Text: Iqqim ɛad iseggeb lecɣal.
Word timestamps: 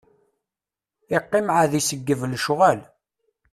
Iqqim 1.17 1.47
ɛad 1.55 1.71
iseggeb 1.79 2.21
lecɣal. 2.31 2.79